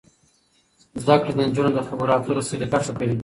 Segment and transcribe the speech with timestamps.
[1.01, 3.15] زده کړه د نجونو د خبرو اترو سلیقه ښه کوي.